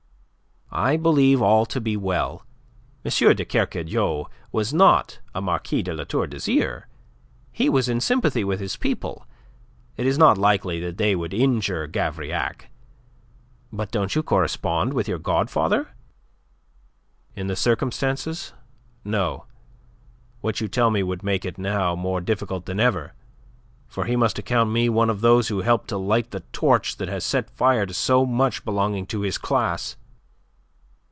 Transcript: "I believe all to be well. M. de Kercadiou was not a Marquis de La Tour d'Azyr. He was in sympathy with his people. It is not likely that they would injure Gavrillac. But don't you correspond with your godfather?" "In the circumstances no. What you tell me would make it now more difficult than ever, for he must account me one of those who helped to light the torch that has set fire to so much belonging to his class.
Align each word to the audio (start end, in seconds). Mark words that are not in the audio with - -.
"I 0.73 0.95
believe 0.95 1.41
all 1.41 1.65
to 1.65 1.81
be 1.81 1.97
well. 1.97 2.45
M. 3.03 3.11
de 3.35 3.43
Kercadiou 3.43 4.27
was 4.53 4.73
not 4.73 5.19
a 5.35 5.41
Marquis 5.41 5.81
de 5.83 5.93
La 5.93 6.05
Tour 6.05 6.27
d'Azyr. 6.27 6.85
He 7.51 7.67
was 7.67 7.89
in 7.89 7.99
sympathy 7.99 8.45
with 8.45 8.61
his 8.61 8.77
people. 8.77 9.25
It 9.97 10.05
is 10.07 10.17
not 10.17 10.37
likely 10.37 10.79
that 10.79 10.95
they 10.97 11.13
would 11.13 11.33
injure 11.33 11.87
Gavrillac. 11.87 12.69
But 13.69 13.91
don't 13.91 14.15
you 14.15 14.23
correspond 14.23 14.93
with 14.93 15.09
your 15.09 15.19
godfather?" 15.19 15.89
"In 17.35 17.47
the 17.47 17.57
circumstances 17.57 18.53
no. 19.03 19.47
What 20.39 20.61
you 20.61 20.69
tell 20.69 20.89
me 20.89 21.03
would 21.03 21.21
make 21.21 21.43
it 21.43 21.57
now 21.57 21.97
more 21.97 22.21
difficult 22.21 22.65
than 22.65 22.79
ever, 22.79 23.13
for 23.89 24.05
he 24.05 24.15
must 24.15 24.39
account 24.39 24.71
me 24.71 24.87
one 24.87 25.09
of 25.09 25.19
those 25.19 25.49
who 25.49 25.63
helped 25.63 25.89
to 25.89 25.97
light 25.97 26.31
the 26.31 26.39
torch 26.53 26.95
that 26.95 27.09
has 27.09 27.25
set 27.25 27.49
fire 27.49 27.85
to 27.85 27.93
so 27.93 28.25
much 28.25 28.63
belonging 28.63 29.05
to 29.07 29.19
his 29.19 29.37
class. 29.37 29.97